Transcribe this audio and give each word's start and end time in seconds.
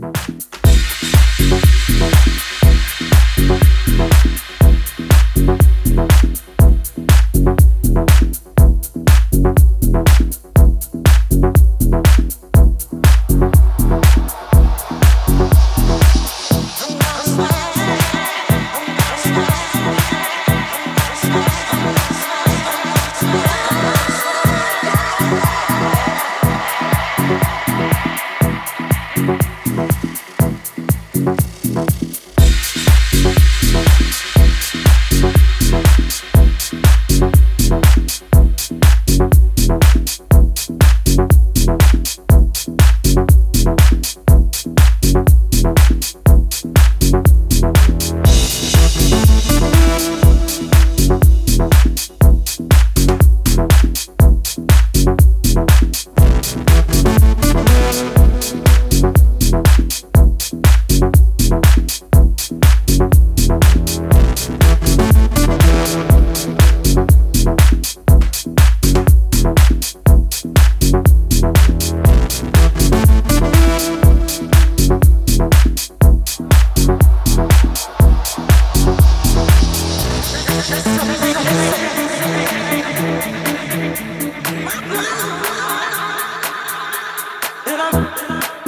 Bye. 0.00 0.65
Thank 31.76 32.05